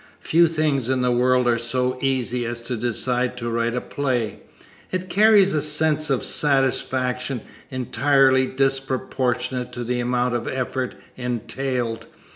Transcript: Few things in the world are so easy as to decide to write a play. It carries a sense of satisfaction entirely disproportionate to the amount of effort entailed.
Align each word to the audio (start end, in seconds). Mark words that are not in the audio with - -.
Few 0.19 0.47
things 0.47 0.89
in 0.89 1.03
the 1.03 1.11
world 1.11 1.47
are 1.47 1.59
so 1.59 1.99
easy 2.01 2.43
as 2.43 2.59
to 2.61 2.75
decide 2.75 3.37
to 3.37 3.51
write 3.51 3.75
a 3.75 3.81
play. 3.81 4.39
It 4.91 5.11
carries 5.11 5.53
a 5.53 5.61
sense 5.61 6.09
of 6.09 6.25
satisfaction 6.25 7.41
entirely 7.69 8.47
disproportionate 8.47 9.71
to 9.73 9.83
the 9.83 9.99
amount 9.99 10.33
of 10.33 10.47
effort 10.47 10.95
entailed. 11.17 12.07